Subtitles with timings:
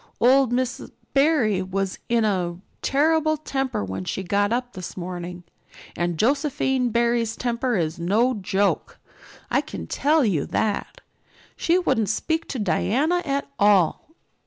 [0.19, 0.81] Old Miss
[1.13, 5.43] Barry was in a terrible temper when she got up this morning
[5.95, 8.97] and Josephine Barry's temper is no joke,
[9.51, 11.01] I can tell you that.
[11.55, 14.15] She wouldn't speak to Diana at all."